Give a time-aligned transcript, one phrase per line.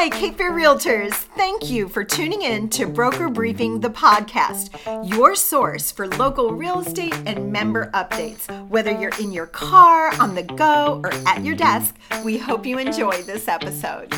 [0.00, 1.12] Hi, Cape Fear Realtors.
[1.12, 4.70] Thank you for tuning in to Broker Briefing, the podcast,
[5.04, 8.46] your source for local real estate and member updates.
[8.68, 12.78] Whether you're in your car, on the go, or at your desk, we hope you
[12.78, 14.14] enjoy this episode.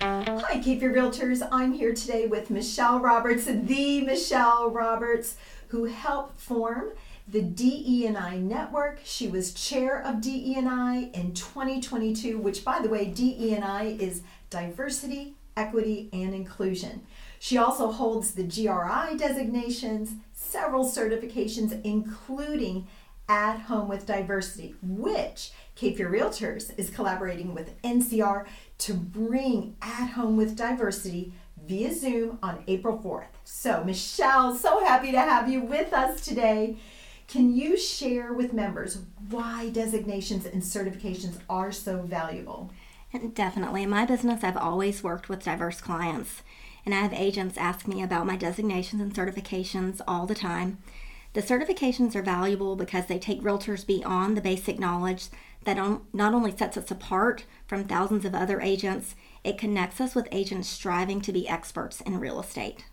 [0.00, 1.46] Hi, Cape Fear Realtors.
[1.52, 5.36] I'm here today with Michelle Roberts, the Michelle Roberts,
[5.66, 6.92] who helped form
[7.30, 9.00] the DE&I network.
[9.04, 16.08] She was chair of DE&I in 2022, which by the way, DE&I is diversity, equity,
[16.12, 17.02] and inclusion.
[17.38, 22.88] She also holds the GRI designations, several certifications, including
[23.28, 28.46] At Home with Diversity, which Cape Fear Realtors is collaborating with NCR
[28.78, 31.32] to bring At Home with Diversity
[31.66, 33.36] via Zoom on April 4th.
[33.44, 36.78] So, Michelle, so happy to have you with us today.
[37.28, 42.70] Can you share with members why designations and certifications are so valuable?
[43.34, 43.82] Definitely.
[43.82, 46.42] In my business, I've always worked with diverse clients,
[46.86, 50.78] and I have agents ask me about my designations and certifications all the time.
[51.34, 55.28] The certifications are valuable because they take realtors beyond the basic knowledge
[55.64, 55.76] that
[56.14, 60.66] not only sets us apart from thousands of other agents, it connects us with agents
[60.66, 62.86] striving to be experts in real estate.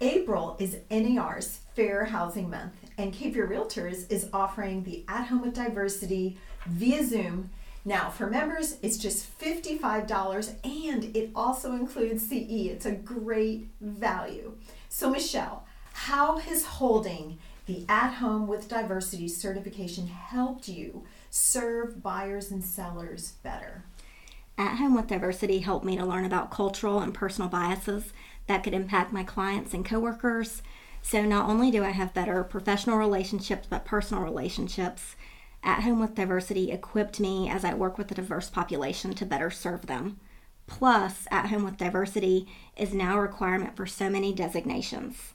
[0.00, 5.40] April is NAR's Fair Housing Month, and Cape Fear Realtors is offering the At Home
[5.40, 7.48] with Diversity via Zoom.
[7.82, 12.68] Now, for members, it's just $55 and it also includes CE.
[12.68, 14.52] It's a great value.
[14.90, 22.50] So, Michelle, how has holding the At Home with Diversity certification helped you serve buyers
[22.50, 23.84] and sellers better?
[24.58, 28.12] At Home with Diversity helped me to learn about cultural and personal biases
[28.46, 30.62] that could impact my clients and coworkers.
[31.02, 35.14] So not only do I have better professional relationships, but personal relationships.
[35.62, 39.50] At Home with Diversity equipped me as I work with a diverse population to better
[39.50, 40.18] serve them.
[40.66, 45.34] Plus, At Home with Diversity is now a requirement for so many designations.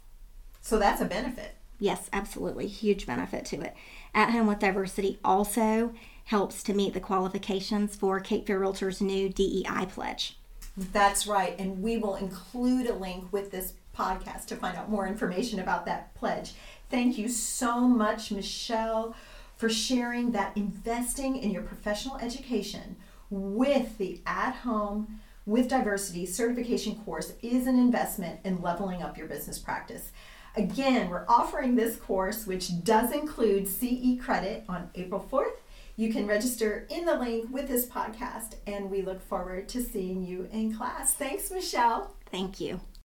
[0.62, 1.56] So that's a benefit.
[1.80, 2.68] Yes, absolutely.
[2.68, 3.76] Huge benefit to it.
[4.14, 5.94] At Home with Diversity also
[6.32, 10.38] helps to meet the qualifications for Cape Fear Realtors' new DEI pledge.
[10.78, 11.54] That's right.
[11.60, 15.86] And we will include a link with this podcast to find out more information about
[15.88, 16.54] that pledge.
[16.90, 19.14] Thank you so much, Michelle,
[19.58, 22.96] for sharing that investing in your professional education
[23.30, 29.28] with the at home with diversity certification course is an investment in leveling up your
[29.28, 30.14] business practice.
[30.56, 35.58] Again, we're offering this course, which does include CE credit on April 4th
[35.96, 40.24] you can register in the link with this podcast, and we look forward to seeing
[40.24, 41.14] you in class.
[41.14, 42.16] Thanks, Michelle.
[42.32, 42.82] Thank you.